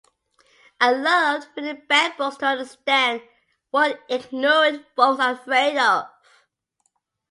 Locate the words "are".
5.21-5.33